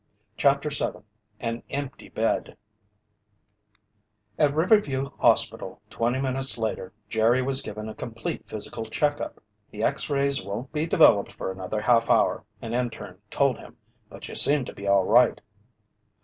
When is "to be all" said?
14.65-15.03